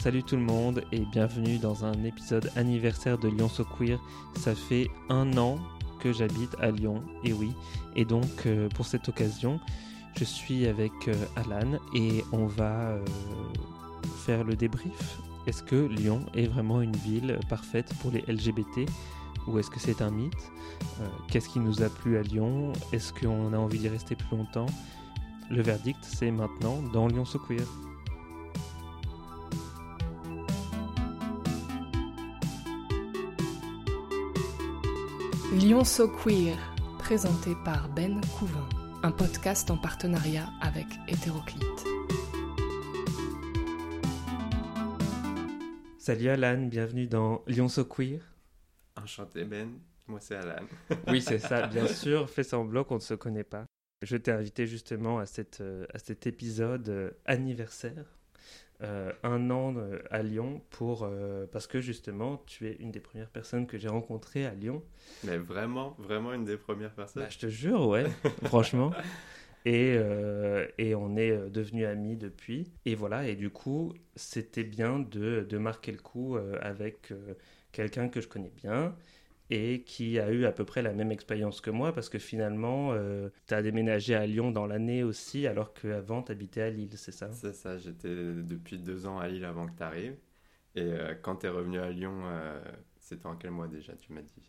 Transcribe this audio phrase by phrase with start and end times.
[0.00, 3.98] Salut tout le monde et bienvenue dans un épisode anniversaire de Lyon So Queer.
[4.36, 5.58] Ça fait un an
[5.98, 7.52] que j'habite à Lyon, et oui.
[7.96, 9.58] Et donc euh, pour cette occasion,
[10.16, 13.04] je suis avec euh, Alan et on va euh,
[14.24, 15.18] faire le débrief.
[15.48, 18.88] Est-ce que Lyon est vraiment une ville parfaite pour les LGBT
[19.48, 20.52] ou est-ce que c'est un mythe?
[21.28, 22.72] Qu'est-ce qui nous a plu à Lyon?
[22.92, 24.66] Est-ce qu'on a envie d'y rester plus longtemps?
[25.50, 27.66] Le verdict, c'est maintenant dans Lyon So Queer.
[35.58, 36.56] Lyon So Queer,
[37.00, 38.68] présenté par Ben Couvin,
[39.02, 41.84] un podcast en partenariat avec Hétéroclite.
[45.98, 48.20] Salut Alan, bienvenue dans Lyon So Queer.
[48.94, 50.64] Enchanté Ben, moi c'est Alan.
[51.08, 53.64] oui, c'est ça, bien sûr, fais semblant qu'on ne se connaît pas.
[54.02, 58.17] Je t'ai invité justement à, cette, euh, à cet épisode euh, anniversaire
[58.80, 63.00] euh, un an euh, à Lyon pour euh, parce que justement tu es une des
[63.00, 64.84] premières personnes que j'ai rencontrées à Lyon.
[65.24, 67.24] Mais vraiment, vraiment une des premières personnes.
[67.24, 68.06] Bah, je te jure, ouais,
[68.44, 68.92] franchement.
[69.64, 69.98] Et,
[70.78, 72.72] et, on est devenus amis depuis.
[72.86, 77.12] Et voilà, et du coup, c'était bien de, de, marquer le coup avec
[77.72, 78.94] quelqu'un que je connais bien
[79.50, 82.92] et qui a eu à peu près la même expérience que moi parce que finalement,
[82.92, 86.96] euh, tu as déménagé à Lyon dans l'année aussi alors qu'avant tu habitais à Lille,
[86.96, 87.32] c'est ça?
[87.32, 90.16] C'est ça, j'étais depuis deux ans à Lille avant que tu arrives.
[90.74, 92.60] Et euh, quand tu es revenu à Lyon, euh,
[93.00, 94.48] c'était en quel mois déjà, tu m'as dit?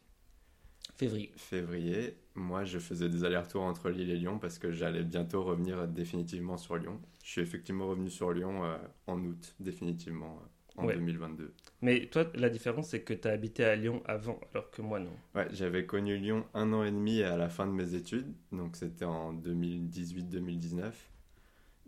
[0.95, 1.31] Février.
[1.37, 2.17] Février.
[2.35, 6.57] Moi, je faisais des allers-retours entre Lille et Lyon parce que j'allais bientôt revenir définitivement
[6.57, 6.99] sur Lyon.
[7.23, 8.63] Je suis effectivement revenu sur Lyon
[9.07, 10.41] en août, définitivement
[10.79, 11.53] en 2022.
[11.81, 14.99] Mais toi, la différence, c'est que tu as habité à Lyon avant, alors que moi,
[14.99, 15.11] non.
[15.35, 18.75] Ouais, j'avais connu Lyon un an et demi à la fin de mes études, donc
[18.75, 20.91] c'était en 2018-2019.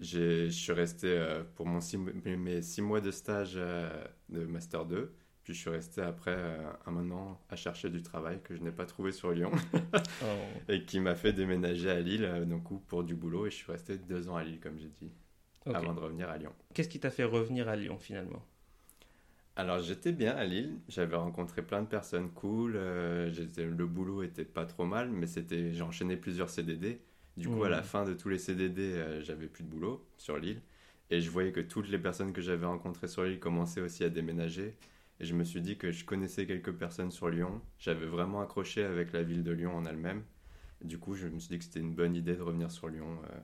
[0.02, 1.80] Je suis resté euh, pour mon
[2.26, 3.90] mes six mois de stage euh,
[4.30, 8.42] de Master 2, puis je suis resté après euh, un an à chercher du travail
[8.42, 9.52] que je n'ai pas trouvé sur Lyon,
[10.24, 10.26] oh.
[10.70, 13.98] et qui m'a fait déménager à Lille, donc pour du boulot, et je suis resté
[13.98, 15.12] deux ans à Lille, comme j'ai dit,
[15.66, 16.54] avant de revenir à Lyon.
[16.74, 18.44] Qu'est-ce qui t'a fait revenir à Lyon finalement?
[19.56, 24.46] Alors j'étais bien à Lille, j'avais rencontré plein de personnes cool, euh, le boulot était
[24.46, 27.02] pas trop mal, mais c'était j'ai enchaîné plusieurs CDD.
[27.38, 27.84] Du coup, à la mmh.
[27.84, 30.62] fin de tous les CDD, euh, j'avais plus de boulot sur l'île.
[31.10, 34.10] Et je voyais que toutes les personnes que j'avais rencontrées sur l'île commençaient aussi à
[34.10, 34.76] déménager.
[35.20, 37.62] Et je me suis dit que je connaissais quelques personnes sur Lyon.
[37.78, 40.24] J'avais vraiment accroché avec la ville de Lyon en elle-même.
[40.82, 43.20] Du coup, je me suis dit que c'était une bonne idée de revenir sur Lyon.
[43.26, 43.40] Euh,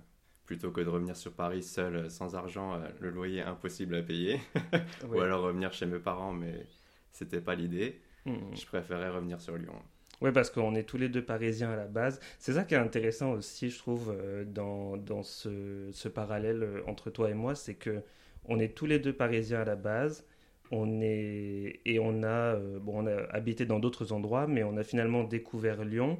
[0.48, 4.02] plutôt que de revenir sur Paris seul, euh, sans argent, euh, le loyer impossible à
[4.02, 4.40] payer,
[5.14, 6.66] ou alors revenir chez mes parents, mais
[7.12, 8.02] c'était pas l'idée.
[8.26, 8.56] Hmm.
[8.56, 9.76] Je préférais revenir sur Lyon.
[10.22, 12.20] Oui, parce qu'on est tous les deux parisiens à la base.
[12.40, 17.12] C'est ça qui est intéressant aussi, je trouve, euh, dans, dans ce, ce, parallèle entre
[17.12, 18.02] toi et moi, c'est que
[18.46, 20.26] on est tous les deux parisiens à la base.
[20.72, 24.84] On est et on a bon, on a habité dans d'autres endroits, mais on a
[24.84, 26.20] finalement découvert Lyon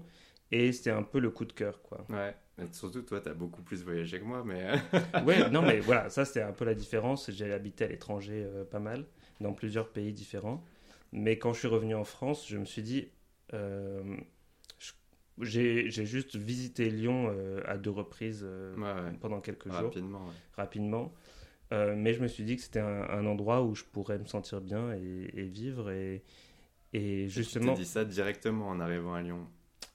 [0.52, 2.06] et c'était un peu le coup de cœur, quoi.
[2.10, 2.34] Ouais
[2.72, 4.72] surtout, toi, tu as beaucoup plus voyagé que moi, mais...
[5.26, 7.30] ouais, non, mais voilà, ça, c'est un peu la différence.
[7.32, 9.06] J'ai habité à l'étranger euh, pas mal,
[9.40, 10.64] dans plusieurs pays différents.
[11.12, 13.10] Mais quand je suis revenu en France, je me suis dit...
[13.54, 14.18] Euh,
[15.40, 18.48] j'ai juste visité Lyon euh, à deux reprises
[19.22, 19.84] pendant quelques jours.
[19.84, 20.26] Rapidement,
[20.56, 21.14] Rapidement.
[21.72, 24.94] mais je me suis dit que c'était un, endroit où je pourrais me sentir bien
[24.94, 25.92] et, vivre.
[25.92, 26.24] Et,
[26.94, 27.76] et justement...
[27.76, 29.48] tu dit ça directement en arrivant à Lyon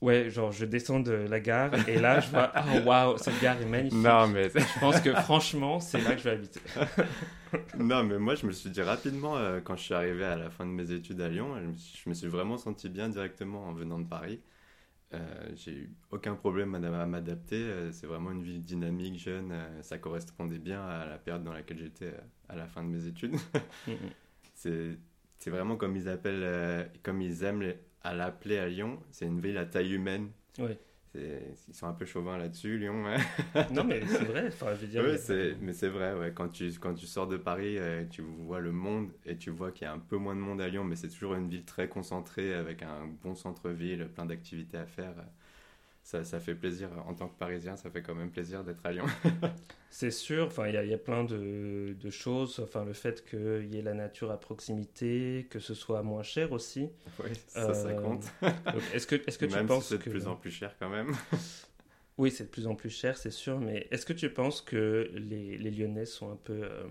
[0.02, 3.62] Ouais, genre je descends de la gare et là je vois, oh waouh, cette gare
[3.62, 4.00] est magnifique.
[4.00, 4.48] Non, mais.
[4.48, 6.60] je pense que franchement, c'est là que je vais habiter.
[7.78, 10.50] non, mais moi je me suis dit rapidement, euh, quand je suis arrivé à la
[10.50, 14.00] fin de mes études à Lyon, je me suis, vraiment senti bien directement en venant
[14.00, 14.40] de Paris.
[15.14, 15.20] Euh,
[15.54, 17.62] j'ai eu aucun problème à, m'adapter.
[17.62, 19.54] Euh, c'est vraiment une ville dynamique, jeune.
[19.82, 22.12] ça correspondait bien à la période dans laquelle j'étais
[22.48, 23.36] à la fin de mes études.
[24.54, 24.98] c'est
[25.38, 29.40] c'est vraiment comme ils appellent, comme ils aiment les, à l'appeler à Lyon, c'est une
[29.40, 30.30] ville à taille humaine.
[30.58, 30.76] Oui.
[31.14, 33.04] Ils sont un peu chauvins là-dessus, Lyon.
[33.70, 34.46] non, mais c'est vrai.
[34.48, 36.14] Enfin, je veux dire, oui, mais c'est vrai.
[36.14, 36.32] Ouais.
[36.34, 39.72] Quand, tu, quand tu sors de Paris, euh, tu vois le monde et tu vois
[39.72, 41.64] qu'il y a un peu moins de monde à Lyon, mais c'est toujours une ville
[41.64, 45.14] très concentrée avec un bon centre-ville, plein d'activités à faire
[46.02, 46.90] ça, ça, fait plaisir.
[47.06, 49.04] En tant que Parisien, ça fait quand même plaisir d'être à Lyon.
[49.90, 52.58] c'est sûr, enfin, il y, y, a plein de, de, choses.
[52.58, 56.52] Enfin, le fait qu'il y ait la nature à proximité, que ce soit moins cher
[56.52, 56.90] aussi.
[57.22, 58.24] Oui, ça, ça euh, compte.
[58.92, 61.14] Est-ce que, est-ce que tu penses si c'est de plus en plus cher quand même
[62.18, 63.58] Oui, c'est de plus en plus cher, c'est sûr.
[63.58, 66.84] Mais est-ce que tu penses que les, les Lyonnais sont un peu euh,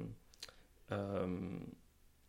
[0.91, 1.59] euh,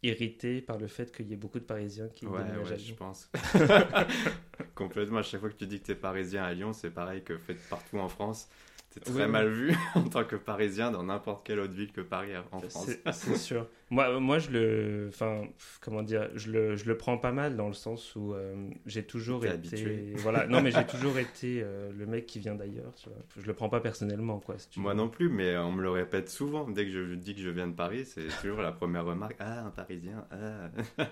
[0.03, 3.31] irrité par le fait qu'il y ait beaucoup de Parisiens qui ouais, ouais, je pense.
[4.75, 5.19] Complètement.
[5.19, 7.37] À chaque fois que tu dis que tu es Parisien à Lyon, c'est pareil que
[7.39, 8.49] fait partout en France.
[8.93, 12.33] T'es très mal vu en tant que Parisien dans n'importe quelle autre ville que Paris
[12.37, 12.91] en France.
[13.13, 13.67] C'est sûr.
[13.89, 15.45] Moi, moi, je le, enfin,
[15.81, 19.03] comment dire, je le, je le prends pas mal dans le sens où euh, j'ai
[19.03, 20.13] toujours été, habitué.
[20.17, 22.93] voilà, non, mais j'ai toujours été euh, le mec qui vient d'ailleurs.
[23.39, 24.57] Je le prends pas personnellement, quoi.
[24.77, 26.69] moi non plus, mais on me le répète souvent.
[26.69, 29.37] Dès que je dis que je viens de Paris, c'est toujours la première remarque.
[29.39, 30.27] Ah, un Parisien.
[30.31, 31.05] Ah.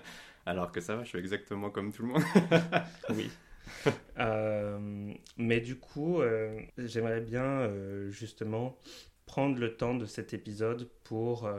[0.45, 2.23] Alors que ça va, je suis exactement comme tout le monde.
[3.15, 3.31] oui.
[4.19, 8.77] Euh, mais du coup, euh, j'aimerais bien euh, justement
[9.25, 11.49] prendre le temps de cet épisode pour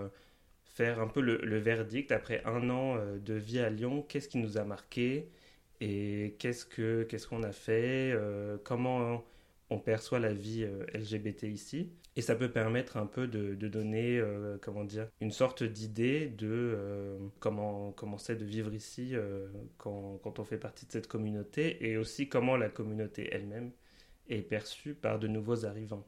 [0.64, 4.02] faire un peu le, verdict après un an de vie à Lyon.
[4.08, 5.28] Qu'est-ce qui nous a marqué
[5.80, 8.14] et qu'est-ce que qu'est-ce qu'on a fait
[8.64, 9.24] Comment
[9.70, 14.58] on perçoit la vie LGBT ici et ça peut permettre un peu de, donner, euh,
[14.60, 19.48] comment dire, une sorte d'idée de euh, comment comment c'est de vivre ici euh,
[19.78, 23.70] quand, quand, on fait partie de cette communauté et aussi comment la communauté elle-même
[24.28, 26.06] est perçue par de nouveaux arrivants.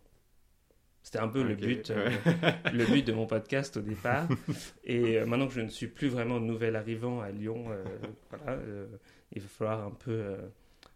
[1.03, 1.93] C'était un peu le, but,
[2.73, 4.27] le but de mon podcast au départ.
[4.85, 7.67] Et maintenant que je ne suis plus vraiment nouvel arrivant à Lyon,
[8.31, 8.59] voilà,
[9.33, 10.35] il va falloir un peu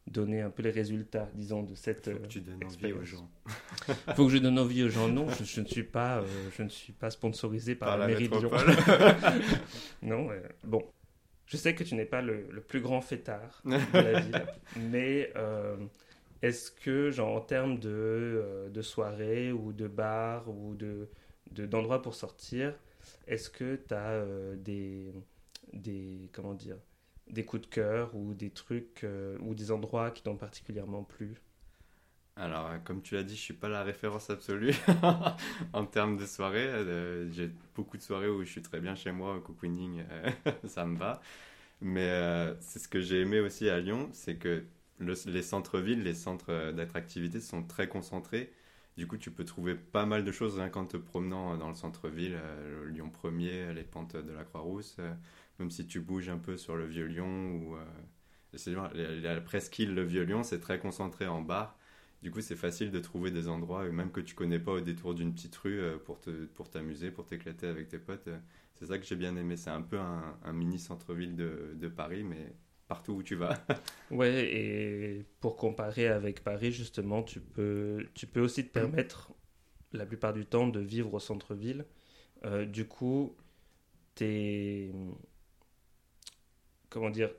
[0.08, 2.10] donner un peu les résultats, disons, de cette.
[2.10, 3.30] Faut que tu donnes envie aux gens.
[4.16, 5.08] Faut que je donne envie aux gens.
[5.08, 8.36] Non, je, ne suis pas, euh, je ne suis pas sponsorisé par, la, mairie de
[8.36, 8.50] Lyon.
[10.02, 10.84] non, euh, bon.
[11.46, 14.46] Je sais que tu n'es pas le, plus grand fêtard de la ville,
[14.76, 15.76] mais euh,
[16.42, 21.08] est-ce que, genre, en termes de, de soirées ou de bars ou de
[21.50, 22.74] d'endroits pour sortir,
[23.26, 24.22] est-ce que tu as
[24.56, 25.14] des,
[25.72, 26.76] des comment dire
[27.30, 31.40] des coups de cœur ou des trucs euh, ou des endroits qui t'ont particulièrement plu?
[32.36, 34.74] Alors, euh, comme tu l'as dit, je suis pas la référence absolue
[35.72, 36.66] en termes de soirées.
[36.66, 40.04] Euh, j'ai beaucoup de soirées où je suis très bien chez moi, au cocooning,
[40.64, 41.20] ça me va.
[41.80, 42.10] Mais
[42.60, 44.64] c'est ce que j'ai aimé aussi à Lyon, c'est que
[44.98, 48.52] les centres-villes, les centres d'attractivité sont très concentrés.
[48.96, 51.76] Du coup, tu peux trouver pas mal de choses hein, quand te promenant dans le
[51.76, 52.36] centre-ville,
[52.88, 54.96] Lyon 1er, les pentes de la Croix-Rousse
[55.58, 60.42] même si tu bouges un peu sur le Vieux-Lyon ou euh, la, presqu'île le Vieux-Lyon,
[60.42, 61.76] c'est très concentré en bar.
[62.22, 64.80] Du coup, c'est facile de trouver des endroits, euh, même que tu connais pas au
[64.80, 66.18] détour d'une petite rue, euh, pour
[66.54, 68.28] pour t'amuser, pour t'éclater avec tes potes.
[68.76, 69.56] C'est ça que j'ai bien aimé.
[69.56, 72.52] C'est un peu un, mini centre-ville de, de, Paris, mais
[72.86, 73.58] partout où tu vas.
[74.12, 79.32] ouais, et pour comparer avec Paris, justement, tu peux, tu peux aussi te permettre,
[79.92, 81.86] la plupart du temps, de vivre au centre-ville.
[82.68, 83.36] du coup,
[84.14, 84.92] t'es
[86.90, 87.30] comment dire,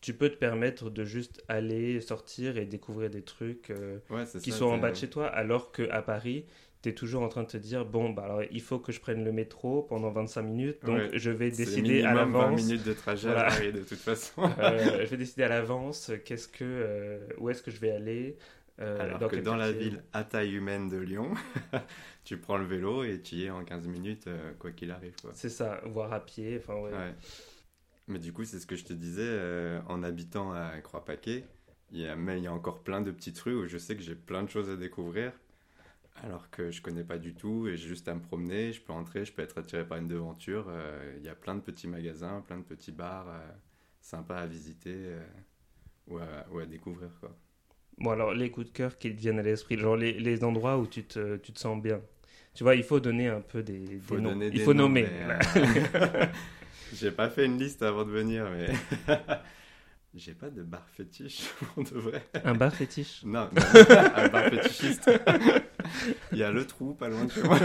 [0.00, 3.98] tu peux te permettre de juste aller sortir et découvrir des trucs euh,
[4.42, 6.44] qui sont en bas de chez toi, alors qu'à Paris,
[6.82, 9.00] tu es toujours en train de te dire bon, bah alors il faut que je
[9.00, 12.50] prenne le métro pendant 25 minutes, donc je vais décider à l'avance.
[12.50, 14.42] 20 minutes de trajet à Paris de toute façon.
[14.58, 18.36] Euh, je vais décider à l'avance qu'est-ce que, euh, où est-ce que je vais aller.
[18.78, 21.34] alors dans que dans la ville à taille humaine de Lyon,
[22.24, 24.28] tu prends le vélo et tu y es en 15 minutes,
[24.58, 25.14] quoi qu'il arrive.
[25.34, 26.58] C'est ça, voire à pied.
[26.58, 26.92] Enfin, ouais.
[28.08, 31.44] Mais du coup, c'est ce que je te disais, euh, en habitant à Croix-Paquet,
[31.90, 34.02] il y, a, il y a encore plein de petites rues où je sais que
[34.02, 35.32] j'ai plein de choses à découvrir,
[36.22, 38.92] alors que je connais pas du tout, et j'ai juste à me promener, je peux
[38.92, 41.88] entrer, je peux être attiré par une devanture, euh, il y a plein de petits
[41.88, 43.40] magasins, plein de petits bars euh,
[44.00, 45.16] sympas à visiter
[46.06, 47.10] ou à, ou, à, découvrir.
[47.20, 47.36] Quoi.
[47.98, 50.78] Bon, alors les coups de cœur qui te viennent à l'esprit, genre les, les endroits
[50.78, 52.00] où tu te, tu te sens bien.
[52.54, 54.40] Tu vois, il faut donner un peu des, des noms.
[54.40, 55.06] il faut nommer.
[56.94, 58.72] J'ai pas fait une liste avant de venir, mais.
[60.14, 62.26] J'ai pas de bar fétiche, on devrait.
[62.42, 63.22] Un bar fétiche?
[63.24, 65.10] Non, un bar fétichiste.
[66.32, 67.58] Il y a le trou pas loin de chez moi.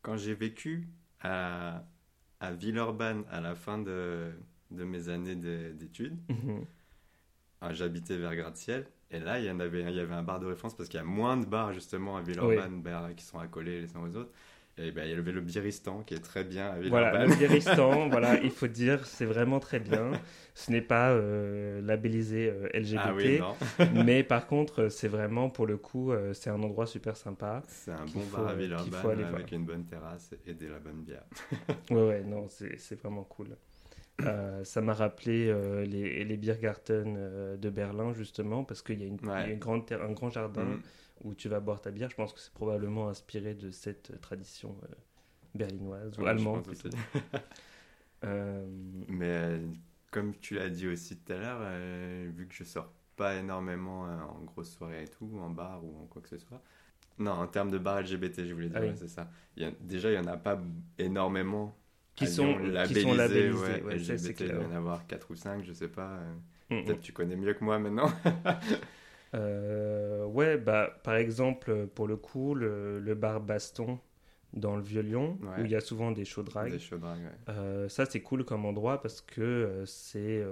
[0.00, 0.88] Quand j'ai vécu
[1.20, 1.84] à,
[2.40, 4.32] à Villeurbanne à la fin de,
[4.70, 6.64] de mes années d'études, mhm.
[7.60, 8.86] ah, j'habitais vers Gratte-Ciel.
[9.10, 10.98] Et là, il y, en avait, il y avait un bar de référence parce qu'il
[10.98, 12.82] y a moins de bars justement à Villeurbanne
[13.16, 14.32] qui sont accolés les uns aux autres.
[14.78, 18.08] Et ben, il y avait le Biristan qui est très bien à Voilà, le Biristan,
[18.08, 20.12] voilà, il faut dire, c'est vraiment très bien.
[20.54, 25.76] Ce n'est pas euh, labellisé euh, LGBT, ah mais par contre, c'est vraiment, pour le
[25.76, 27.62] coup, euh, c'est un endroit super sympa.
[27.66, 31.24] C'est un bon bar à Villeurbanne avec une bonne terrasse et de la bonne bière.
[31.90, 33.48] ouais, ouais, non, c'est vraiment cool.
[34.64, 35.52] ça m'a rappelé
[35.86, 39.18] les, les Biergarten de Berlin, justement, parce qu'il y a, une,
[39.50, 40.64] une grande un grand jardin.
[40.64, 40.82] Mm
[41.22, 42.10] où tu vas boire ta bière.
[42.10, 44.94] Je pense que c'est probablement inspiré de cette tradition euh,
[45.54, 46.90] berlinoise ou allemande plutôt.
[48.22, 48.66] Euh,
[49.08, 49.66] Mais euh,
[50.10, 51.62] comme tu l'as dit aussi tout à l'heure,
[52.36, 56.04] vu que je sors pas énormément en grosse soirée et tout, en bar ou en
[56.04, 56.62] quoi que ce soit.
[57.18, 59.30] Non, en termes de bar LGBT, je voulais dire, ah c'est ça.
[59.56, 60.60] Il y a, déjà, il n'y en a pas
[60.98, 61.74] énormément
[62.14, 63.82] qui, sont, labellisés, qui sont labellisés.
[63.82, 66.18] Ouais, LGBT, il doit y en avoir 4 ou 5, je sais pas.
[66.68, 66.84] Mm, mm.
[66.84, 68.10] Peut-être tu connais mieux que moi maintenant.
[69.34, 73.98] Euh, ouais, bah, par exemple, pour le coup, le, le bar Baston
[74.52, 75.62] dans le Vieux-Lyon, Ouais.
[75.62, 76.72] où il y a souvent des show drags.
[76.72, 77.30] Des show ouais.
[77.48, 80.44] Euh, ça, c'est cool comme endroit parce que euh, c'est.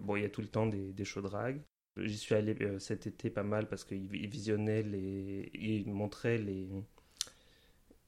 [0.00, 1.60] bon, il y a tout le temps des, des show drags.
[1.98, 5.50] J'y suis allé cet été pas mal parce qu'il il visionnait les.
[5.54, 6.68] Il montrait les.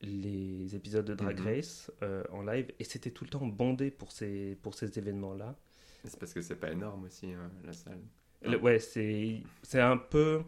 [0.00, 1.46] les épisodes de Drag Mhm.
[1.46, 5.56] Race euh, en live et c'était tout le temps bondé pour ces, pour ces événements-là.
[6.04, 7.98] C'est parce que c'est pas énorme aussi, hein, la salle.
[8.42, 10.42] Le- ouais, c'est c'est un peu.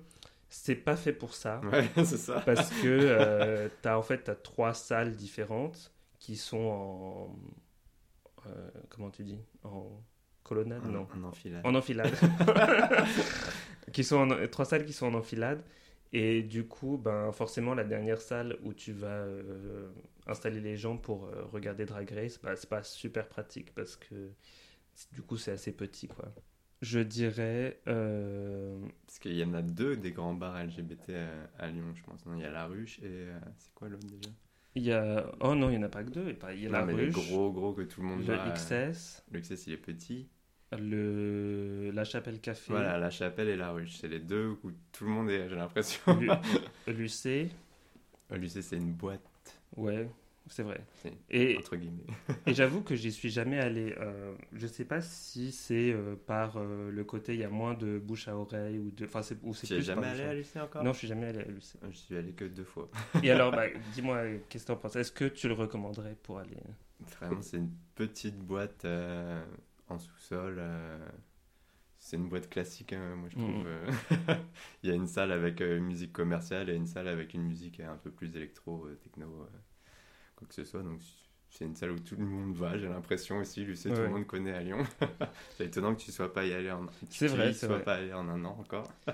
[0.48, 1.60] C'est pas fait pour ça.
[1.72, 2.40] Ouais, c'est ça.
[2.40, 7.36] Parce que euh, t'as en fait as trois salles différentes qui sont en.
[8.46, 9.38] euh, comment tu dis?
[9.64, 9.90] En
[10.42, 10.84] colonnade?
[10.86, 11.06] Non.
[11.14, 11.60] un enfilade.
[11.64, 12.12] En enfilade.
[13.92, 15.62] qui sont en- trois salles qui sont en enfilade.
[16.12, 19.90] Et du coup, ben, forcément, la dernière salle où tu vas euh,
[20.26, 24.30] installer les gens pour euh, regarder Drag Race, bah, c'est pas super pratique parce que
[25.12, 26.08] du coup, c'est assez petit.
[26.08, 26.26] quoi.
[26.80, 27.80] Je dirais.
[27.88, 31.10] euh, Parce qu'il y en a deux des grands bars LGBT
[31.58, 32.24] à, à Lyon, je pense.
[32.26, 33.02] non Il y a La Ruche et.
[33.04, 34.30] euh, c'est quoi l'autre déjà?
[34.76, 35.30] Il y a.
[35.40, 36.34] Oh non, il n'y en a pas que deux.
[36.54, 38.34] Il y a Non, la mais les ruche, gros, gros que tout le monde le
[38.34, 38.50] va.
[38.54, 40.28] XS, Le XS, il est petit.
[40.78, 41.90] le...
[41.92, 43.96] la Chapelle Café, Voilà, La Chapelle et La Ruche.
[44.00, 46.00] C'est les deux où tout le monde est, j'ai l'impression.
[46.18, 46.30] Lu-
[46.86, 47.50] l'UC.
[48.30, 50.08] L'UC, c'est une boîte, Ouais,
[50.50, 50.84] c'est vrai.
[51.30, 52.06] Et, entre guillemets.
[52.46, 53.94] et j'avoue que j'y suis jamais allé.
[53.98, 57.74] Euh, je sais pas si c'est euh, par euh, le côté il y a moins
[57.74, 59.04] de bouche à oreille ou de.
[59.04, 60.82] Enfin, c'est ou c'est Tu plus jamais allé à l'UC encore?
[60.82, 61.76] Non, je suis jamais allé à l'UC.
[61.88, 62.90] Je suis allé que deux fois.
[63.22, 64.96] Et alors, bah, dis-moi, qu'est-ce que t'en penses?
[64.96, 66.56] Est-ce que tu le recommanderais pour aller?
[67.20, 69.42] Vraiment, c'est une petite boîte euh,
[69.88, 70.60] en sous-sol.
[72.00, 73.54] c'est une boîte classique, hein, moi je trouve.
[73.54, 73.66] Mhm.
[73.66, 73.90] euh.
[74.82, 77.96] Il y a une salle avec musique commerciale et une salle avec une musique un
[77.96, 79.46] peu plus électro, techno,
[80.40, 80.82] quoi que ce soit.
[80.82, 81.00] Donc
[81.50, 83.64] c'est une salle où tout le monde va, j'ai l'impression aussi.
[83.64, 84.82] Lui, tout le monde connaît à Lyon.
[85.56, 86.86] c'est étonnant que tu sois pas y allé en.
[87.10, 87.84] tu- vrai, y c'est sois vrai.
[87.84, 88.90] pas allé en un an encore.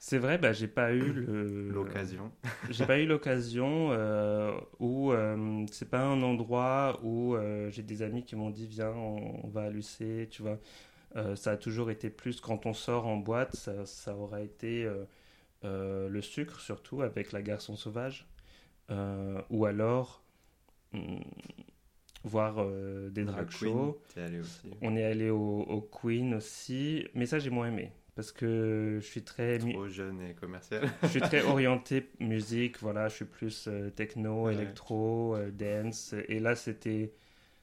[0.00, 1.26] C'est vrai, bah, j'ai pas eu
[1.72, 2.30] L'occasion.
[2.70, 8.02] J'ai pas eu l'occasion euh, où euh, c'est pas un endroit où euh, j'ai des
[8.02, 10.58] amis qui m'ont dit viens on, on va à l'UC, tu vois.
[11.34, 14.88] Ça a toujours été plus quand on sort en boîte, ça, ça aura été
[15.64, 18.28] le sucre surtout avec la garçon sauvage
[19.50, 20.22] ou alors
[22.24, 24.00] voir euh, des drag shows.
[24.82, 29.06] On est allé au, au Queen aussi, mais ça j'ai moins aimé parce que je
[29.06, 30.82] suis très Trop jeune et commercial.
[31.04, 34.54] je suis très orienté musique, voilà, je suis plus euh, techno, Ouais.
[34.54, 36.14] électro, euh, dance.
[36.28, 37.12] Et là, c'était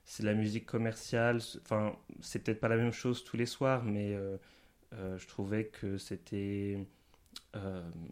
[0.05, 1.39] c'est la musique commerciale.
[1.63, 4.15] Enfin, c'est peut-être pas la même chose tous les soirs, mais
[4.93, 6.77] je trouvais que c'était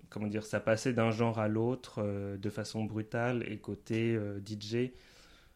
[0.09, 3.43] comment dire, ça passait d'un genre à l'autre euh, de façon brutale.
[3.51, 4.91] Et côté euh, DJ,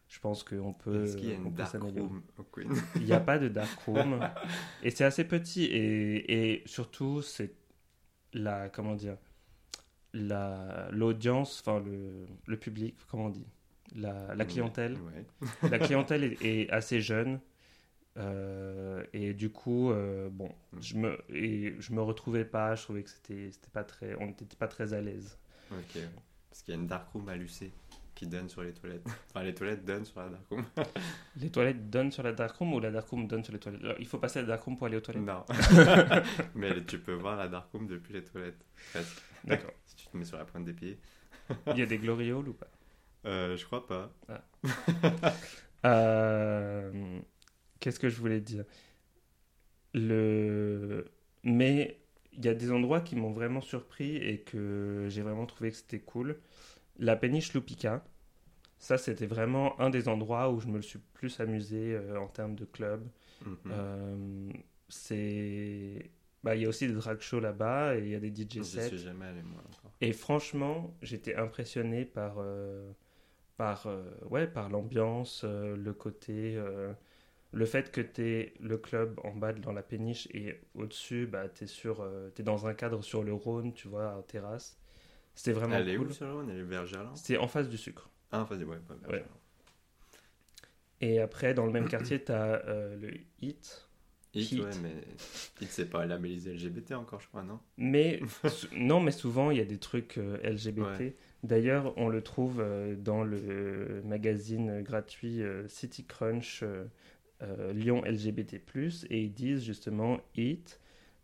[0.10, 1.04] je pense qu'on peut.
[1.04, 2.08] Est-ce qu'il y a on une peut dark s'améliorer.
[2.08, 2.74] room au Queen?
[2.96, 4.20] Il n'y a pas de dark room.
[4.84, 5.64] et c'est assez petit.
[5.66, 7.54] Et, et surtout, c'est
[8.34, 8.70] la.
[8.70, 9.18] Comment dire
[10.14, 13.46] la L'audience, enfin le, le public, comment on dit?
[13.96, 14.98] La, la clientèle.
[14.98, 15.70] Ouais.
[15.70, 17.40] La clientèle est, est assez jeune.
[18.18, 22.76] Euh, et du coup, euh, bon, je me, et je me retrouvais pas.
[22.76, 25.38] Je trouvais que c'était c'était pas très, on n'était pas très à l'aise.
[25.72, 26.00] Ok.
[26.50, 27.72] Parce qu'il y a une dark room à l'UC
[28.16, 29.06] qui donne sur les toilettes.
[29.30, 30.66] Enfin, les toilettes donnent sur la dark room.
[31.36, 33.84] Les toilettes donnent sur la dark room ou la dark room donne sur les toilettes?
[33.84, 35.24] Alors, Il faut passer à la dark room pour aller aux toilettes.
[35.24, 35.46] non.
[36.56, 38.66] Mais tu peux voir la dark room depuis les toilettes.
[38.92, 39.22] Presque.
[39.44, 39.72] D'accord.
[39.86, 40.98] Si tu te mets sur la pointe des pieds.
[41.68, 42.68] Il y a des glory holes ou pas?
[43.26, 44.10] Euh, je crois pas.
[45.86, 47.20] Euh,
[47.80, 48.66] Qu'est-ce que je voulais dire?
[49.94, 51.06] Le...
[51.44, 52.00] Mais
[52.34, 55.78] il y a des endroits qui m'ont vraiment surpris et que j'ai vraiment trouvé que
[55.78, 56.38] c'était cool.
[57.00, 58.04] La péniche Lupica,
[58.80, 62.28] ça c'était vraiment un des endroits où je me le suis plus amusé euh, en
[62.28, 63.08] termes de club.
[63.46, 63.58] Mhm.
[63.72, 64.50] Euh,
[64.90, 66.12] c'est...
[66.44, 68.64] Bah, il y a aussi des drag shows là-bas et il y a des DJ
[68.64, 68.88] sets.
[68.88, 69.92] suis jamais allé, moi, encore.
[70.02, 72.92] Et franchement, j'étais impressionné par, euh,
[73.58, 76.58] par, euh, ouais, par l'ambiance, euh, le côté,
[77.52, 81.48] le fait que tu es le club en bas dans la péniche et au-dessus, bah,
[81.50, 84.78] tu es, dans un cadre sur le Rhône, tu vois, en terrasse.
[85.36, 86.08] C'était vraiment Elle est cool.
[86.08, 86.50] où sur le Rhône?
[86.50, 87.16] Elle est vers Gerland?
[87.16, 88.10] C'est en face du sucre.
[88.32, 89.18] Ah, enfin, ouais, ouais, vers Ouais.
[89.20, 89.38] Gerland.
[91.02, 92.64] Et après, dans le même quartier, tu as
[92.96, 93.88] le HIT.
[94.34, 94.60] Hit, Hit.
[94.60, 94.94] ouais, mais
[95.62, 97.60] Hit, c'est pas labellisé LGBT encore, je crois, non?
[97.78, 98.20] Mais
[98.76, 101.00] non, mais souvent il y a des trucs euh, LGBT.
[101.00, 101.16] Ouais.
[101.44, 106.64] D'ailleurs, on le trouve euh, dans le magazine gratuit euh, City Crunch
[107.42, 108.62] euh, Lyon LGBT+,
[109.10, 110.80] et ils disent justement Eat,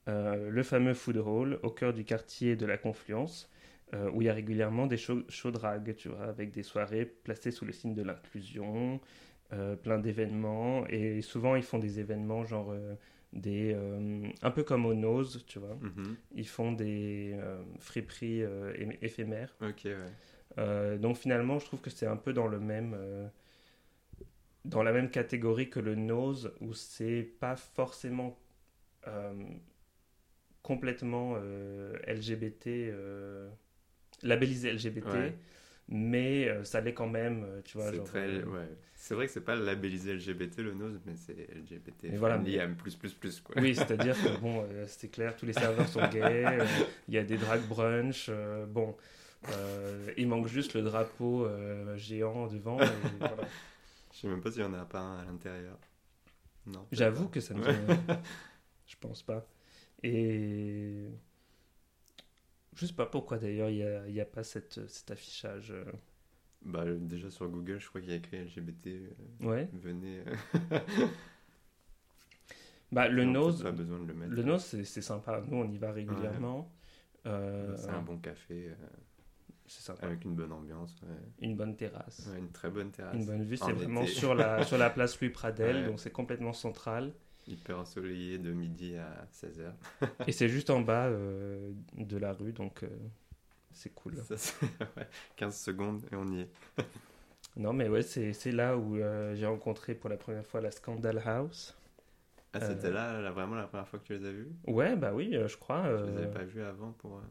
[0.08, 3.50] euh, le fameux food hall au cœur du quartier de la Confluence,
[3.94, 7.06] euh, où il y a régulièrement des shows, shows drag, tu vois, avec des soirées
[7.06, 9.00] placées sous le signe de l'inclusion,
[9.54, 12.74] euh, plein d'événements, et souvent ils font des événements genre
[13.34, 13.76] des,
[14.44, 15.76] un peu comme au Nose, tu vois.
[15.82, 16.16] Mhm.
[16.36, 17.36] Ils font des
[17.80, 19.56] friperies ém- éphémères.
[19.62, 20.98] Ok, ouais.
[21.00, 22.96] Donc finalement, je trouve que c'est un peu dans le même,
[24.66, 28.38] dans la même catégorie que le Nose, où c'est pas forcément
[29.08, 29.34] euh,
[30.62, 33.50] complètement euh, LGBT, euh,
[34.22, 35.36] labellisé LGBT, Ouais.
[35.90, 37.92] mais ça l'est quand même, tu vois.
[37.92, 38.68] C'est très, ouais.
[38.96, 42.56] C'est vrai que c'est pas labellisé LGBT le nose, mais c'est LGBT Mais voilà, friendly
[42.58, 43.56] mais- M+++, quoi.
[43.62, 46.60] Oui, c'est-à-dire que bon, c'est clair, tous les serveurs sont gays,
[47.10, 48.32] il y a des drag brunch,
[48.70, 48.96] bon,
[50.16, 51.46] il manque juste le drapeau
[51.98, 52.80] géant devant.
[52.80, 52.86] et
[53.20, 53.36] voilà.
[54.14, 55.78] Je sais même pas s'il y en a pas un à l'intérieur.
[56.68, 56.88] Non.
[56.92, 57.74] J'avoue que ça me Ouais.
[57.74, 58.22] vient-
[58.88, 59.46] Je pense pas.
[60.04, 61.08] Et.
[62.76, 65.72] Je sais pas pourquoi d'ailleurs il n'y a, pas cette, cet affichage.
[65.72, 65.86] euh.
[66.64, 68.88] Bah, déjà sur Google, je crois qu'il y a écrit LGBT.
[68.88, 69.10] euh,
[69.48, 69.70] Ouais.
[69.74, 70.24] venez.
[70.26, 70.80] euh,
[72.92, 74.32] Bah, le nose, Pas besoin de le mettre.
[74.34, 75.42] le nose c'est sympa.
[75.42, 76.72] Nous on y va régulièrement.
[77.26, 78.76] Euh, C'est un bon café euh,
[79.66, 80.96] c'est avec une bonne ambiance.
[81.04, 81.10] ouais.
[81.48, 82.28] Une bonne terrasse.
[82.32, 83.16] Ouais, une très bonne terrasse.
[83.16, 83.58] Une bonne vue.
[83.58, 85.86] C'est vraiment sur la, sur la place Louis Pradel, Ouais.
[85.88, 87.14] donc c'est complètement central.
[87.48, 90.08] Hyper ensoleillé de midi à 16h.
[90.28, 92.88] Et c'est juste en bas euh, de la rue, donc euh,
[93.72, 94.16] c'est cool.
[94.18, 94.56] Ça, c'est-
[94.98, 96.50] ouais, 15 secondes et on y est.
[97.56, 101.22] Non, mais ouais, c'est là où euh, j'ai rencontré pour la première fois la Scandal
[101.24, 101.78] House.
[102.52, 105.12] Ah, c'était là, là, vraiment la première fois que tu les as vus Ouais, bah
[105.14, 105.84] oui, je crois.
[106.00, 107.12] Je les avais pas vus avant pour.
[107.12, 107.22] non.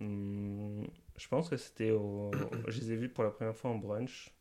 [0.00, 0.86] Hum,
[1.16, 2.30] je pense que c'était au.
[2.68, 4.32] je les ai vus pour la première fois en brunch.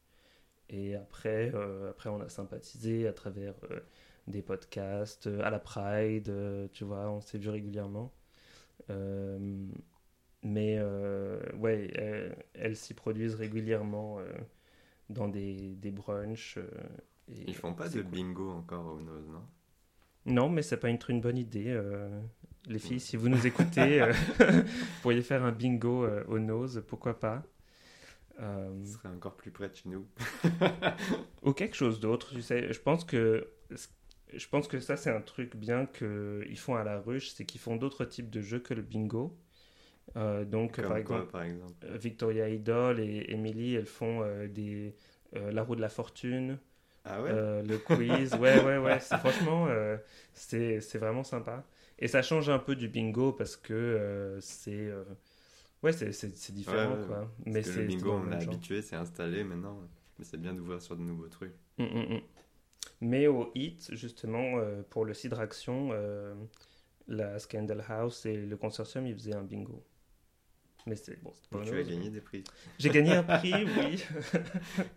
[0.69, 3.79] Et après, euh, après on a sympathisé à travers euh,
[4.27, 6.31] des podcasts, euh, à la Pride,
[6.73, 8.13] tu vois, on s'est vu régulièrement.
[10.43, 10.79] Mais
[11.57, 14.19] ouais, elles, s'y produisent régulièrement
[15.09, 16.57] dans des, des brunchs.
[17.29, 18.11] et Ils font pas c'est de cool.
[18.11, 19.41] bingo encore au Nose, non?
[20.25, 21.79] Non, mais ça peut être une bonne idée.
[22.67, 24.63] Euh, les filles, si vous nous écoutez, euh, vous
[25.01, 27.43] pourriez faire un bingo euh, au nose, pourquoi pas.
[28.39, 30.07] Euh, Ce serait encore plus près de chez nous.
[31.43, 32.71] ou quelque chose d'autre, tu sais.
[32.73, 33.47] Je pense que,
[34.33, 37.61] je pense que ça, c'est un truc bien qu'ils font à la ruche, c'est qu'ils
[37.61, 39.37] font d'autres types de jeux que le bingo.
[40.17, 44.47] Euh, donc, par quoi, exemple, par exemple euh, Victoria Idol et Emily, elles font euh,
[44.47, 44.95] des,
[45.35, 46.59] euh, la roue de la fortune.
[47.05, 47.29] Ah ouais?
[47.31, 48.99] Euh, le quiz, ouais, ouais, ouais.
[48.99, 49.97] Franchement, euh,
[50.33, 51.65] c'est, c'est vraiment sympa.
[51.99, 54.71] Et ça change un peu du bingo parce que euh, c'est.
[54.87, 55.03] euh,
[55.83, 57.31] ouais, c'est, différent, Ouais, quoi.
[57.45, 58.53] Mais c'est le bingo, on genre.
[58.53, 59.81] habitué, c'est installé maintenant.
[60.19, 61.53] Mais c'est bien d'ouvrir sur de nouveaux trucs.
[61.77, 62.21] Mm, mm, mm.
[63.01, 66.35] Mais au HIT, justement, euh, pour le Cidraction, euh,
[67.07, 69.83] la Scandal House et le consortium, ils faisaient un bingo.
[70.87, 72.43] Mais c'est bon, tu as gagné des prix.
[72.77, 74.03] J'ai gagné un prix, oui.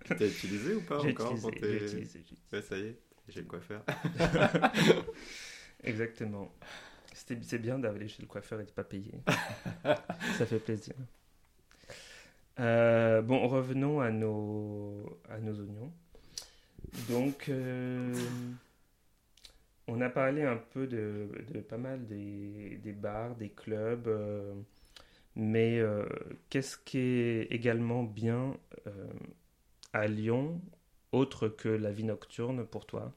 [0.05, 2.43] Tu t'as utilisé ou pas encore utilisé, pour tes- j'ai utilisé, utilisé.
[2.53, 3.83] Ouais, ça y est, j'ai quoi faire.
[5.85, 6.51] Exactement.
[7.27, 9.13] C'est bien d'aller chez le coiffeur et de pas payer.
[10.39, 10.95] Ça fait plaisir.
[12.61, 15.93] Euh, bon, revenons à nos, à nos oignons.
[17.09, 18.13] Donc, euh,
[19.87, 24.55] on a parlé un peu de, de pas mal des, des bars, des clubs, euh,
[25.37, 25.81] mais
[26.51, 28.57] qu'est-ce qui est également bien
[29.93, 30.63] à Lyon,
[31.13, 33.13] autre que la vie nocturne pour toi?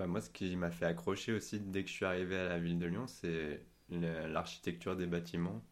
[0.00, 2.58] Bah, moi, ce qui m'a fait accrocher aussi dès que je suis arrivé à la
[2.58, 3.60] ville de Lyon, c'est
[3.90, 5.62] l'architecture des bâtiments.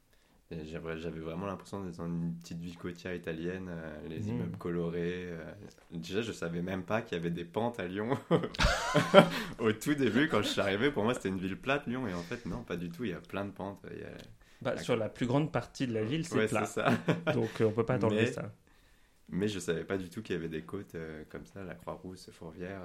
[0.51, 4.29] J'avais vraiment l'impression d'être dans une petite ville côtière italienne, euh, les Mhm.
[4.29, 5.29] immeubles colorés.
[5.31, 5.43] euh.
[5.93, 8.19] Déjà, je savais même pas qu'il y avait des pentes à Lyon.
[9.59, 12.07] Au tout début, quand je suis arrivé, pour moi, c'était une ville plate, Lyon.
[12.07, 13.05] Et en fait, non, pas du tout.
[13.05, 13.81] Il y a plein de pentes.
[13.91, 14.09] Il y a-
[14.61, 14.77] Bah.
[14.77, 16.67] Sur la plus grande partie de la ville, c'est Ouais, plat.
[16.67, 16.87] ça.
[17.35, 18.53] Donc euh, on peut pas t'enlever Mais- ça.
[19.31, 21.75] Mais je savais pas du tout qu'il y avait des côtes euh, comme ça, la
[21.75, 22.81] Croix-Rousse, Fourvière.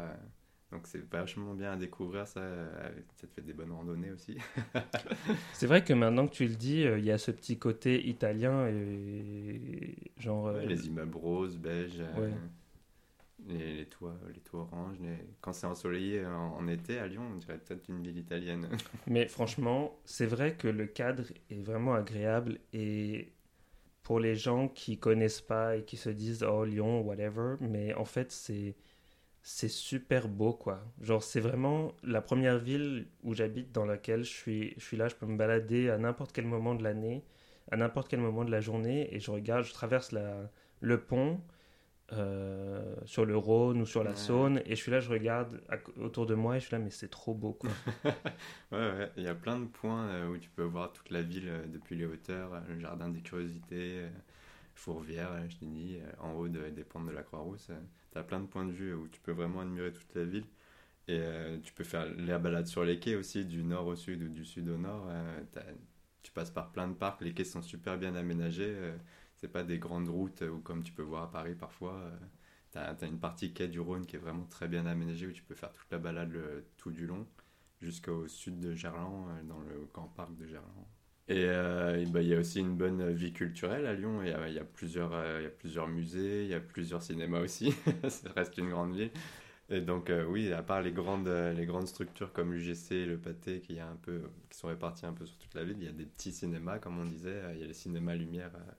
[0.73, 2.39] Donc c'est vachement bien à découvrir ça.
[2.41, 4.37] euh, ça te fait des bonnes randonnées aussi.
[5.53, 8.07] C'est vrai que maintenant que tu le dis, euh, il y a ce petit côté
[8.07, 10.47] italien et genre.
[10.47, 12.31] euh, Ouais, les immeubles roses, beiges, euh,
[13.47, 14.97] les, les toits, les toits oranges.
[15.01, 18.67] les- Quand c'est ensoleillé en, en été à Lyon, on dirait peut-être une ville italienne.
[19.07, 23.29] Mais franchement, c'est vrai que le cadre est vraiment agréable et
[24.03, 28.05] pour les gens qui connaissent pas et qui se disent oh Lyon whatever, mais en
[28.05, 28.75] fait c'est
[29.45, 30.81] c'est super beau quoi.
[31.01, 35.09] Genre c'est vraiment la première ville où j'habite dans laquelle je suis je suis là,
[35.09, 37.23] je peux me balader à n'importe quel moment de l'année,
[37.71, 40.49] à n'importe quel moment de la journée et je regarde, je traverse la
[40.81, 41.41] le pont
[42.11, 44.15] euh, sur le Rhône ou sur la Ouais.
[44.15, 46.79] Saône et je suis là, je regarde à- autour de moi et je suis là
[46.79, 47.69] mais c'est trop beau quoi.
[48.05, 48.11] ouais,
[48.77, 51.47] ouais, il y a plein de points euh, où tu peux voir toute la ville
[51.47, 54.03] euh, depuis les hauteurs, le jardin des curiosités,
[54.75, 55.31] Fourvière,
[55.61, 57.71] dit, euh, en haut de- des pentes de la Croix-Rousse.
[58.11, 60.45] tu as plein de points de vue où tu peux vraiment admirer toute la ville.
[61.07, 64.23] Et euh, tu peux faire la balade sur les quais aussi, du nord au sud
[64.23, 65.07] ou du sud au nord.
[65.09, 65.43] Euh,
[66.23, 68.73] tu passes par plein de parcs, les quais sont super bien aménagés.
[68.75, 68.97] Euh,
[69.35, 72.01] c'est pas des grandes routes ou comme tu peux voir à Paris parfois.
[72.71, 75.43] tu as, une partie quai du Rhône qui est vraiment très bien aménagée où tu
[75.43, 76.33] peux faire toute la balade
[76.77, 77.27] tout du long
[77.81, 80.87] jusqu'au sud de Gerland, dans le grand parc de Gerland.
[81.29, 84.21] Et bah, il y a aussi une bonne vie culturelle à Lyon.
[84.23, 87.39] Il y, y, a plusieurs, il y a plusieurs musées, il y a plusieurs cinémas
[87.39, 87.73] aussi.
[88.09, 89.11] ça reste une grande ville.
[89.69, 93.17] Et donc, euh, oui, à part les grandes, euh, les grandes structures comme l'UGC, le
[93.17, 95.85] Pâté, qui, a un peu, qui sont répartis un peu sur toute la ville, il
[95.85, 97.41] y a des petits cinémas, comme on disait.
[97.53, 98.71] Il y a les cinémas Lumière euh,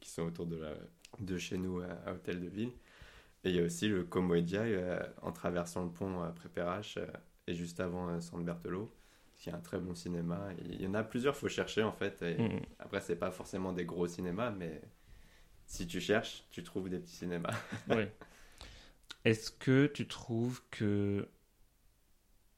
[0.00, 0.62] qui sont autour de,
[1.20, 2.72] de chez nous à, Hôtel de Ville.
[3.44, 4.64] Et il y a aussi le Comoedia
[5.22, 6.98] en traversant le pont après Perrache
[7.46, 8.90] et juste avant San Berthelot,
[9.38, 10.48] qui est un très bon cinéma.
[10.64, 12.20] il y en a plusieurs, faut chercher en fait.
[12.22, 12.60] Et mm.
[12.80, 14.82] Après, c'est pas forcément des gros cinémas, mais
[15.66, 17.54] si tu cherches, tu trouves des petits cinémas.
[17.90, 18.06] oui.
[19.24, 21.28] Est-ce que tu trouves que.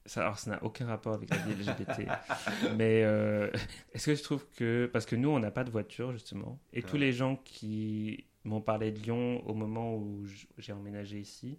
[0.06, 2.08] Ça, alors, ça n'a aucun rapport avec la vie LGBT.
[2.76, 3.50] mais euh,
[3.92, 4.88] est-ce que tu trouves que.
[4.90, 6.58] Parce que nous, on n'a pas de voiture, justement.
[6.72, 10.24] Et tous les gens qui m'ont parlé de Lyon au moment où
[10.56, 11.58] j'ai emménagé ici,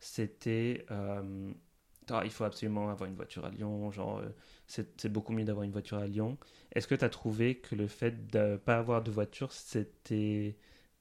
[0.00, 0.84] c'était.
[0.90, 1.52] Euh,
[2.24, 3.90] il faut absolument avoir une voiture à Lyon.
[3.90, 4.28] Genre, euh,
[4.66, 6.38] c'est beaucoup mieux d'avoir une voiture à Lyon.
[6.72, 10.56] Est-ce que tu as trouvé que le fait de ne pas avoir de voiture, c'était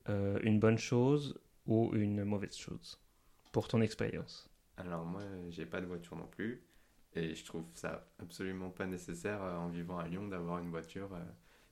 [0.07, 2.97] une bonne chose ou une mauvaise chose
[3.51, 4.49] pour ton expérience?
[4.77, 6.63] Alors moi, j'ai pas de voiture non plus.
[7.15, 11.09] Et je trouve ça absolument pas nécessaire euh, en vivant à Lyon d'avoir une voiture.
[11.13, 11.23] Euh,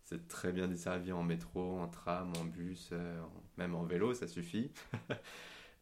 [0.03, 3.21] c'est très bien desservi en métro, en tram, en bus, euh,
[3.57, 4.71] même en vélo, ça suffit.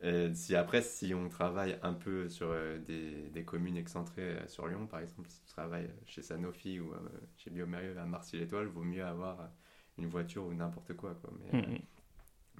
[0.03, 2.53] et si après, si on travaille un peu sur
[2.85, 6.93] des, des, communes excentrées sur Lyon, par exemple, si tu travailles chez Sanofi ou
[7.37, 9.49] chez Biomérieux à Marcy-l'Étoile, vaut mieux avoir
[9.97, 11.15] une voiture ou n'importe quoi.
[11.15, 11.31] quoi.
[11.39, 11.79] Mais, mm, mm.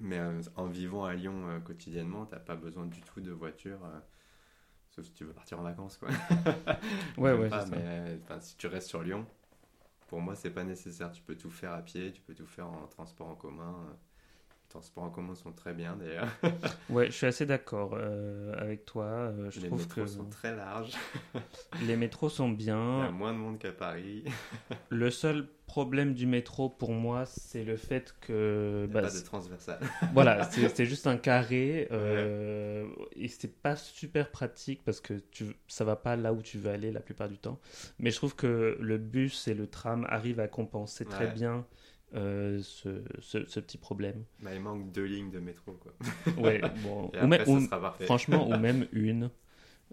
[0.00, 3.78] Mais euh, en vivant à Lyon euh, quotidiennement, t'as pas besoin du tout de voiture,
[3.84, 4.00] euh,
[4.90, 6.08] sauf si tu veux partir en vacances, quoi.
[7.18, 7.48] ouais, ouais.
[7.70, 9.24] mais si tu restes sur Lyon,
[10.08, 11.12] pour moi, c'est pas nécessaire.
[11.12, 13.96] Tu peux tout faire à pied, tu peux tout faire en transport en commun
[14.74, 16.26] transports en commun sont très bien d'ailleurs.
[16.90, 19.04] ouais, je suis assez d'accord euh, avec toi.
[19.04, 20.94] Euh, je les trouve métros que sont très larges.
[21.86, 22.98] les métros sont bien.
[22.98, 24.24] Il y a moins de monde qu'à Paris.
[24.88, 28.86] le seul problème du métro pour moi, c'est le fait que.
[28.88, 29.78] Il bah, pas de transversal.
[30.12, 35.84] voilà, c'est juste un carré euh, et c'est pas super pratique parce que tu, ça
[35.84, 37.60] va pas là où tu veux aller la plupart du temps.
[38.00, 41.64] Mais je trouve que le bus et le tram arrivent à compenser très bien
[42.14, 44.24] euh, ce, ce, petit problème.
[44.40, 45.92] Bah, il manque deux lignes de métro, quoi.
[46.38, 47.44] ouais, bon, ou même,
[48.00, 49.30] franchement, ou même une.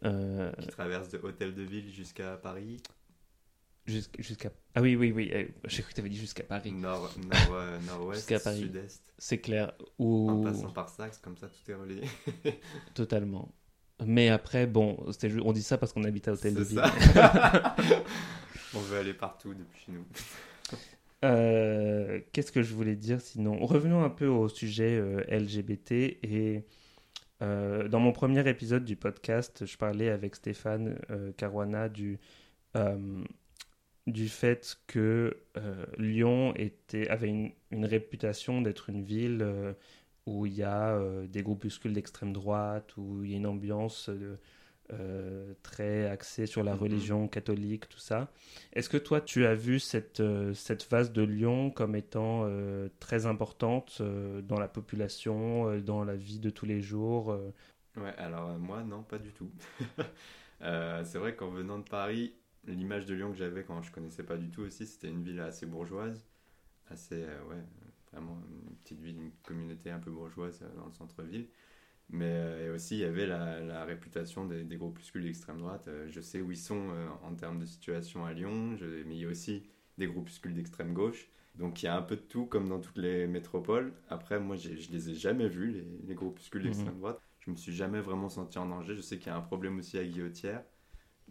[0.04, 0.52] Euh...
[0.60, 2.82] Qui traverse de Hôtel de Ville jusqu'à Paris.
[3.88, 4.52] Jusqu'à.
[4.76, 5.32] Ah oui, oui, oui.
[5.34, 6.72] Eh, j'ai cru que tu avais dit jusqu'à Paris.
[6.72, 9.14] Nord, nord, euh, nord-ouest, sud-est.
[9.18, 9.74] C'est clair.
[9.98, 10.30] Ou...
[10.30, 12.02] En passant par Saxe, comme ça, tout est relié.
[12.94, 13.52] Totalement.
[14.06, 14.98] Mais après, bon,
[15.44, 16.82] on dit ça parce qu'on habite à Hôtel de Ville.
[18.76, 20.06] on veut aller partout depuis nous.
[21.24, 23.64] Euh, qu'est-ce que je voulais dire sinon?
[23.66, 25.92] Revenons un peu au sujet euh, LGBT.
[26.24, 26.66] Et
[27.42, 31.00] euh, dans mon premier épisode du podcast, je parlais avec Stéphane
[31.38, 32.20] Caruana du,
[34.08, 35.38] du fait que
[35.98, 36.54] Lyon
[37.10, 39.76] avait une, une réputation d'être une ville
[40.26, 44.38] où il y a des groupuscules d'extrême droite, où il y a une ambiance de
[44.94, 46.80] euh, très axé sur la mm-hmm.
[46.80, 48.30] religion catholique, tout ça.
[48.74, 52.90] Est-ce que toi, tu as vu cette, euh, cette phase de Lyon comme étant euh,
[53.00, 57.38] très importante dans la population, dans la vie de tous les jours
[57.96, 59.50] Ouais, alors moi, non, pas du tout.
[60.60, 62.34] c'est vrai qu'en venant de Paris,
[62.66, 65.40] l'image de Lyon que j'avais quand je connaissais pas du tout aussi, c'était une ville
[65.40, 66.28] assez bourgeoise,
[66.90, 67.64] assez, ouais,
[68.12, 71.48] vraiment une petite ville, une communauté un peu bourgeoise dans le centre-ville.
[72.12, 75.86] Mais euh, aussi, il y avait la, réputation des, des groupuscules d'extrême droite.
[75.88, 79.22] Euh, je sais où ils sont euh, en termes de situation à Lyon, mais il
[79.22, 79.64] y a aussi
[79.98, 81.30] des groupuscules d'extrême gauche.
[81.56, 83.94] Donc il y a un peu de tout, comme dans toutes les métropoles.
[84.10, 87.00] Après, moi, je les ai jamais vus, les, les groupuscules d'extrême mhm.
[87.00, 87.22] droite.
[87.40, 88.96] Je me suis jamais vraiment senti en danger.
[88.96, 90.64] Je sais qu'il y a un problème aussi à Guillotière.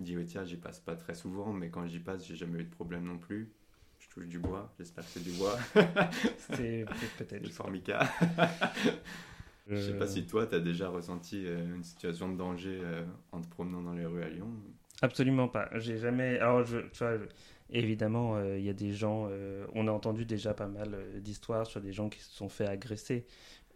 [0.00, 3.04] Guillotière, j'y passe pas très souvent, mais quand j'y passe, j'ai jamais eu de problème
[3.04, 3.52] non plus.
[3.98, 5.58] Je touche du bois, j'espère que c'est du bois.
[6.38, 6.86] c'est
[7.18, 7.42] peut-être.
[7.42, 8.08] Du formica.
[9.66, 13.04] Je sais pas si toi, tu as déjà ressenti euh, une situation de danger euh,
[13.32, 14.48] en te promenant dans les rues à Lyon.
[15.02, 15.68] Absolument pas.
[15.76, 16.38] J'ai jamais.
[16.38, 17.14] Alors, je, tu vois,
[17.70, 19.28] évidemment, euh, il y a des gens.
[19.74, 23.26] on a entendu déjà pas mal d'histoires sur des gens qui se sont fait agresser.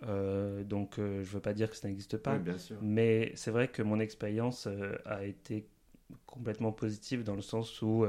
[0.03, 2.37] donc, je veux pas dire que ça n'existe pas.
[2.39, 2.77] bien sûr.
[2.83, 4.69] Mais c'est vrai que mon expérience
[5.07, 5.67] a été
[6.27, 8.05] complètement positive dans le sens où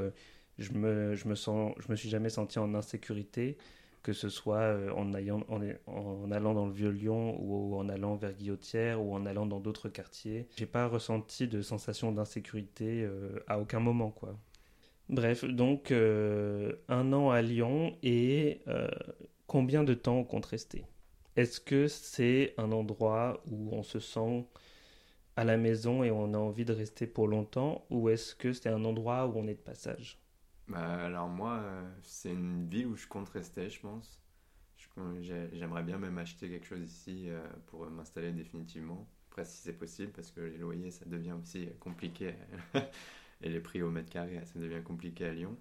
[0.57, 3.57] je me, je me sens, je me suis jamais senti en insécurité
[4.05, 9.15] que ce soit euh, en, allant dans le Vieux-Lyon ou en allant vers Guillotière ou
[9.15, 10.47] en allant dans d'autres quartiers.
[10.55, 14.37] J'ai pas ressenti de sensation d'insécurité euh, à aucun moment, quoi.
[15.09, 18.61] Bref, donc euh, un an à Lyon et
[19.47, 20.85] combien de temps compte rester?
[21.35, 24.45] Est-ce que c'est un endroit où on se sent
[25.35, 28.69] à la maison et on a envie de rester pour longtemps ou est-ce que c'est
[28.69, 30.19] un endroit où on est de passage?
[30.67, 34.19] Bah, alors moi, euh, c'est une ville où je compte rester, je pense.
[35.21, 39.07] J'aimerais bien même acheter quelque chose ici euh, pour m'installer définitivement.
[39.29, 42.33] Après, si c'est possible, parce que les loyers, ça devient aussi compliqué.
[43.41, 45.57] et les prix au mètre carré, ça devient compliqué à Lyon.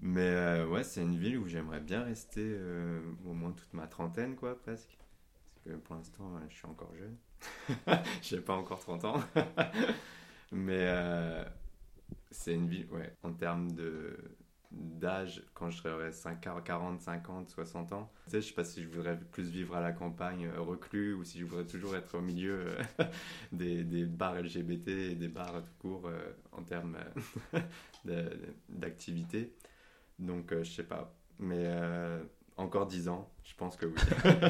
[0.00, 2.56] Mais euh, ouais, c'est une ville où j'aimerais bien rester
[3.26, 4.96] au moins toute ma trentaine, quoi, presque.
[5.54, 7.16] Parce que pour l'instant, je suis encore jeune.
[8.22, 9.20] Je n'ai pas encore 30 ans.
[10.52, 10.86] Mais
[12.30, 14.16] c'est une ville, ouais, en termes de
[14.70, 18.10] d'âge, quand je serais 5, 40, 50, 60 ans.
[18.26, 21.14] Tu sais, je sais pas si je voudrais plus vivre à la campagne euh, reclus
[21.14, 23.04] ou si je voudrais toujours être au milieu euh,
[23.52, 26.98] des, des, bars LGBT et des bars tout court euh, en termes
[28.68, 29.52] d'activité.
[30.18, 31.12] Donc, je sais pas.
[31.38, 31.68] Mais
[32.56, 33.94] encore 10 ans, je pense que oui.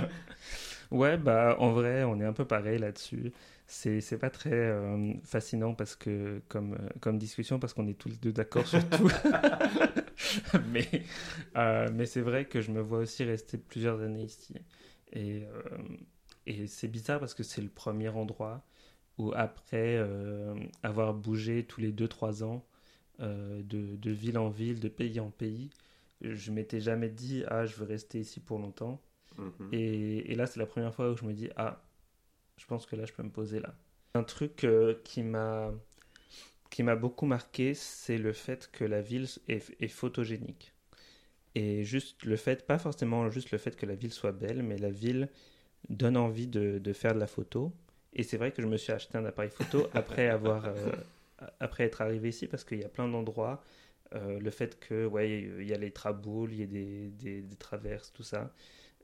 [0.90, 3.32] ouais, bah en vrai, on est un peu pareil là-dessus
[3.70, 8.08] c'est pas très euh, fascinant parce que comme, euh, comme discussion parce qu'on est tous
[8.08, 9.08] les deux d'accord sur tout.
[10.68, 10.86] mais
[11.56, 14.54] euh, mais c'est vrai que je me vois aussi rester plusieurs années ici.
[15.12, 15.44] Et,
[16.46, 18.64] et c'est bizarre parce que c'est le premier endroit
[19.18, 19.98] où après
[20.84, 22.64] avoir bougé tous les 2-3 ans
[23.18, 25.70] de, de, ville en ville, de pays en pays,
[26.22, 29.00] je m'étais jamais dit ah je veux rester ici pour longtemps.
[29.38, 29.72] Mm-hmm.
[29.72, 31.80] et, et là c'est la première fois où je me dis ah
[32.60, 33.74] je pense que là, je peux me poser là.
[34.14, 35.72] Un truc euh, qui m'a
[36.68, 40.72] qui m'a beaucoup marqué, c'est le fait que la ville est, photogénique.
[41.56, 44.78] Et juste le fait, pas forcément juste le fait que la ville soit belle, mais
[44.78, 45.28] la ville
[45.88, 47.72] donne envie de, de faire de la photo.
[48.12, 50.92] Et c'est vrai que je me suis acheté un appareil photo après avoir euh,
[51.58, 53.64] après être arrivé ici parce qu'il y a plein d'endroits.
[54.14, 57.40] Euh, le fait que ouais il y a les traboules, il y a des, des,
[57.40, 58.52] des traverses, tout ça.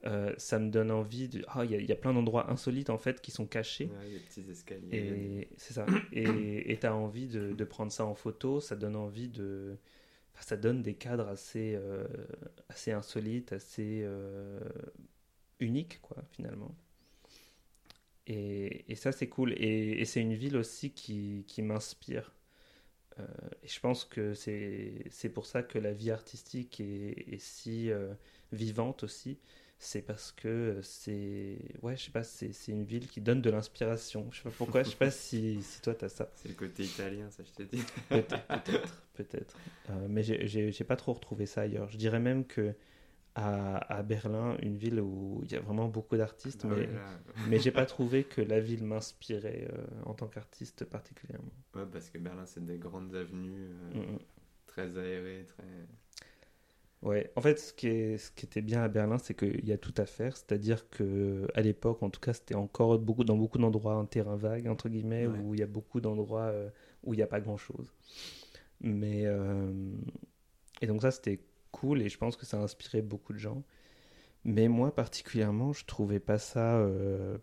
[0.05, 1.43] Euh, ça me donne envie de.
[1.47, 3.89] Ah, il y, a plein d'endroits insolites en fait qui sont cachés.
[4.05, 4.87] il y a des petits escaliers.
[4.91, 5.85] Et c'est ça.
[6.11, 8.61] et tu as envie de, de, prendre ça en photo.
[8.61, 9.77] Ça donne envie de.
[10.39, 12.05] ça donne des cadres assez, euh,
[12.69, 14.59] assez insolites, assez euh,
[15.59, 16.75] uniques, quoi, finalement.
[18.27, 19.53] Et, et ça, c'est cool.
[19.53, 22.33] Et, et c'est une ville aussi qui, qui m'inspire.
[23.63, 27.89] et je pense que c'est pour ça que la vie artistique est, est si
[28.51, 29.39] vivante aussi
[29.79, 34.27] c'est parce que c'est ouais je sais pas c'est une ville qui donne de l'inspiration.
[34.31, 36.31] Je sais pas pourquoi je sais pas si, si toi t'as ça.
[36.35, 39.55] C'est le côté italien ça je t'ai dit peut-être peut-être
[39.89, 41.89] euh, mais j'ai pas trop retrouvé ça ailleurs.
[41.89, 42.73] Je dirais même que
[43.35, 46.89] à, à Berlin une ville où il y a vraiment beaucoup d'artistes ah mais
[47.47, 51.51] mais j'ai pas trouvé que la ville m'inspirait euh, en tant qu'artiste particulièrement.
[51.75, 54.19] Ouais parce que Berlin c'est des grandes avenues euh, mm, mm.
[54.65, 55.67] très aérées très
[57.03, 59.71] Ouais, en fait, ce qui, est, ce qui était bien à Berlin, c'est qu'il y
[59.71, 60.35] a tout à faire.
[60.35, 64.35] C'est-à-dire que à l'époque, en tout cas, c'était encore beaucoup, dans beaucoup d'endroits un terrain
[64.35, 66.69] vague, entre guillemets, où il y a beaucoup d'endroits euh,
[67.03, 67.93] où il n'y a pas grand-chose.
[68.81, 69.25] Mais.
[69.25, 69.71] Euh,
[70.81, 71.39] et donc, ça, c'était
[71.71, 73.63] cool et je pense que ça a inspiré beaucoup de gens.
[74.43, 76.77] Mais moi, particulièrement, je trouvais pas ça.
[76.77, 77.37] Euh...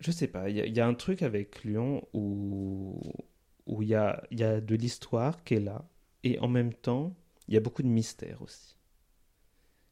[0.00, 3.02] Je sais pas, il y, y, a un truc avec Lyon où
[3.82, 5.84] il y, a, y a de l'histoire qui est là.
[6.24, 7.14] Et en même temps
[7.50, 8.76] il y a beaucoup de mystère aussi.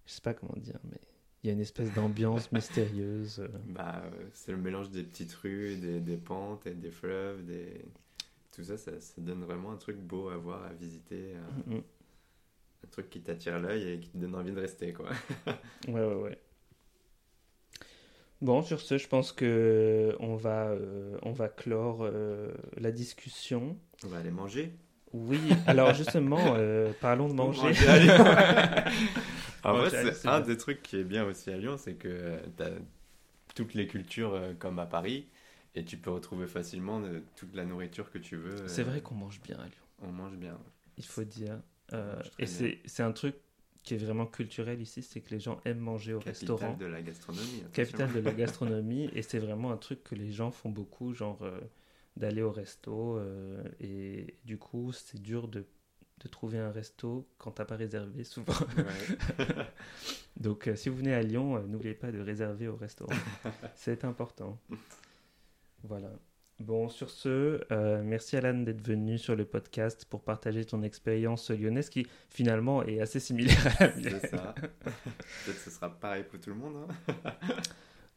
[0.07, 1.01] Je sais pas comment dire, mais
[1.42, 3.40] il y a une espèce d'ambiance mystérieuse.
[3.40, 3.49] Euh.
[3.66, 7.85] Bah, euh, c'est le mélange des petites rues, des, des, pentes et des fleuves, des...
[8.53, 11.35] tout ça, ça, donne vraiment un truc beau à voir, à visiter.
[11.35, 11.83] Un, mm, mm.
[12.85, 15.11] un truc qui t'attire l'œil et qui te donne envie de rester, quoi.
[15.88, 16.40] ouais, ouais, ouais.
[18.40, 22.09] Bon, sur ce, je pense que on va, euh, on va clore
[22.77, 23.77] la discussion.
[24.05, 24.73] On va aller manger.
[25.12, 27.68] Oui, alors justement, euh, parlons de manger.
[29.64, 32.38] en vrai, c'est un des trucs qui est bien aussi à Lyon, c'est que euh,
[32.57, 32.71] tu as
[33.55, 35.27] toutes les cultures euh, comme à Paris
[35.75, 37.03] et tu peux retrouver facilement
[37.37, 38.68] toute la nourriture que tu veux.
[38.68, 39.85] C'est vrai qu'on mange bien à Lyon.
[40.03, 40.59] On mange bien.
[40.97, 41.61] Il faut dire.
[42.38, 43.37] et c'est un truc
[43.85, 46.59] qui est vraiment culturel ici, c'est que les gens aiment manger au restaurant.
[46.59, 47.64] Capitale de la gastronomie.
[47.73, 51.38] Capitale de la gastronomie, et c'est vraiment un truc que les gens font beaucoup, genre
[52.19, 53.17] d'aller au resto.
[53.17, 55.65] Euh, et du coup, c'est dur de,
[56.23, 58.55] de, trouver un resto quand t'as pas réservé souvent.
[60.37, 63.15] Donc, euh, si vous venez à Lyon, euh, n'oubliez pas de réserver au restaurant.
[63.75, 64.59] c'est important.
[65.85, 66.11] Voilà.
[66.61, 67.61] Bon, sur ce,
[68.03, 73.01] merci Alan d'être venu sur le podcast pour partager ton expérience lyonnaise qui finalement est
[73.01, 74.19] assez similaire à la mienne.
[74.21, 74.55] C'est ça.
[74.59, 76.89] Peut-être que ce sera pareil pour tout le monde.
[77.09, 77.33] hein.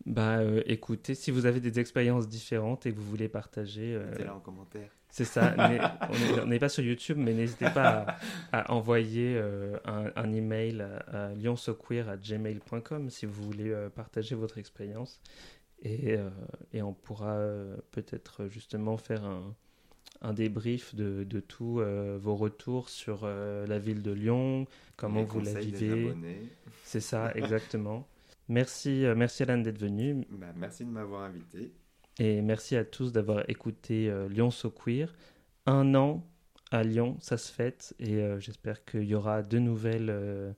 [0.06, 4.10] Bah euh, écoutez, si vous avez des expériences différentes et que vous voulez partager, euh,
[4.12, 4.90] Mettez-la en commentaire.
[5.10, 5.54] c'est ça.
[5.58, 8.06] on est- on n'est pas sur YouTube, mais n'hésitez pas
[8.52, 15.20] à, à envoyer euh, un, un email à, à si vous voulez partager votre expérience.
[15.84, 16.16] Et,
[16.74, 17.40] et on pourra
[17.90, 19.56] peut-être justement faire un,
[20.22, 21.82] un débrief de, de tous
[22.20, 26.14] vos retours sur la ville de Lyon, comment Les vous la vivez.
[26.84, 28.08] C'est ça, exactement.
[28.47, 31.71] Merci, euh, merci Alan d'être venu Bah, merci de m'avoir invité.
[32.19, 35.13] et merci à tous d'avoir écouté euh, Lyon So Queer.
[35.65, 36.25] Un an
[36.71, 40.51] à Lyon, ça se fête et euh, j'espère qu'il y aura de nouvelles, euh,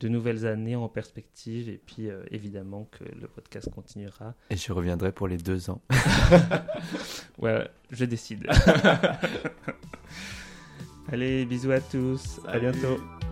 [0.00, 4.34] de nouvelles années en perspective et puis euh, évidemment que le podcast continuera.
[4.50, 5.80] Et je reviendrai pour les deux ans.
[7.38, 8.46] Ouais, je décide.
[11.10, 12.70] Allez, bisous à tous, à Salut.
[12.72, 13.29] bientôt.